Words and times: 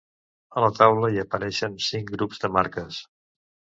A 0.61 0.63
la 0.63 0.69
taula 0.77 1.11
hi 1.15 1.21
apareixen 1.25 1.77
cinc 1.91 2.11
grups 2.19 2.43
de 2.47 2.51
marques. 2.59 3.03